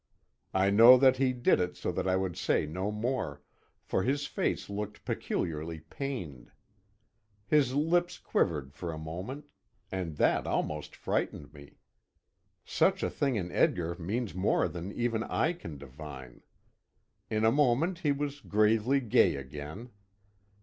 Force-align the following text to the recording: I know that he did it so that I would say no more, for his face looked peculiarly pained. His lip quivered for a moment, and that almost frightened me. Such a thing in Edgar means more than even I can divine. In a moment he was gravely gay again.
I 0.55 0.71
know 0.71 0.97
that 0.97 1.17
he 1.17 1.31
did 1.31 1.59
it 1.59 1.77
so 1.77 1.91
that 1.91 2.07
I 2.07 2.15
would 2.15 2.35
say 2.35 2.65
no 2.65 2.89
more, 2.91 3.43
for 3.83 4.01
his 4.01 4.25
face 4.25 4.67
looked 4.67 5.05
peculiarly 5.05 5.81
pained. 5.81 6.51
His 7.45 7.75
lip 7.75 8.09
quivered 8.23 8.73
for 8.73 8.91
a 8.91 8.97
moment, 8.97 9.45
and 9.91 10.17
that 10.17 10.47
almost 10.47 10.95
frightened 10.95 11.53
me. 11.53 11.77
Such 12.65 13.03
a 13.03 13.11
thing 13.11 13.35
in 13.35 13.51
Edgar 13.51 13.93
means 13.95 14.33
more 14.33 14.67
than 14.67 14.91
even 14.91 15.21
I 15.23 15.53
can 15.53 15.77
divine. 15.77 16.41
In 17.29 17.45
a 17.45 17.51
moment 17.51 17.99
he 17.99 18.11
was 18.11 18.39
gravely 18.39 19.01
gay 19.01 19.35
again. 19.35 19.91